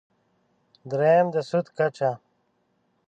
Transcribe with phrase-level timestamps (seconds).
[0.89, 2.11] درېیم: د سود کچه.